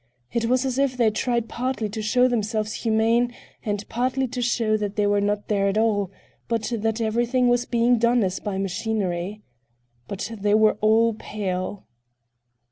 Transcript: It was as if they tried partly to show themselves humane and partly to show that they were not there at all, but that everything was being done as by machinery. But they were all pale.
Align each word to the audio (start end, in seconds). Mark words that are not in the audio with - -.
It 0.31 0.45
was 0.45 0.65
as 0.65 0.79
if 0.79 0.97
they 0.97 1.11
tried 1.11 1.47
partly 1.47 1.87
to 1.89 2.01
show 2.01 2.27
themselves 2.27 2.73
humane 2.81 3.35
and 3.63 3.87
partly 3.87 4.27
to 4.29 4.41
show 4.41 4.75
that 4.75 4.95
they 4.95 5.05
were 5.05 5.21
not 5.21 5.47
there 5.47 5.67
at 5.67 5.77
all, 5.77 6.09
but 6.47 6.73
that 6.77 6.99
everything 6.99 7.49
was 7.49 7.65
being 7.67 7.99
done 7.99 8.23
as 8.23 8.39
by 8.39 8.57
machinery. 8.57 9.43
But 10.07 10.31
they 10.39 10.55
were 10.55 10.79
all 10.81 11.13
pale. 11.13 11.85